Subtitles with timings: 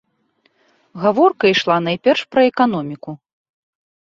[1.03, 3.11] Гаворка ішла найперш пра эканоміку.